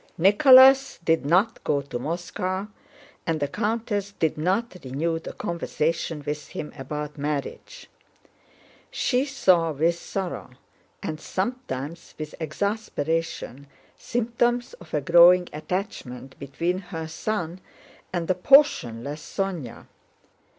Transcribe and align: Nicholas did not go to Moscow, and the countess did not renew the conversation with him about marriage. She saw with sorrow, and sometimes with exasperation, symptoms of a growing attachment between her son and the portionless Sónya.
Nicholas 0.17 0.97
did 1.05 1.27
not 1.27 1.63
go 1.63 1.79
to 1.79 1.99
Moscow, 1.99 2.65
and 3.27 3.39
the 3.39 3.47
countess 3.47 4.13
did 4.13 4.35
not 4.35 4.75
renew 4.83 5.19
the 5.19 5.31
conversation 5.31 6.23
with 6.25 6.47
him 6.47 6.73
about 6.75 7.19
marriage. 7.19 7.87
She 8.89 9.25
saw 9.25 9.71
with 9.73 9.93
sorrow, 9.99 10.53
and 11.03 11.19
sometimes 11.21 12.15
with 12.17 12.33
exasperation, 12.39 13.67
symptoms 13.95 14.73
of 14.81 14.91
a 14.95 15.01
growing 15.01 15.47
attachment 15.53 16.33
between 16.39 16.79
her 16.79 17.07
son 17.07 17.61
and 18.11 18.27
the 18.27 18.33
portionless 18.33 19.21
Sónya. 19.21 19.85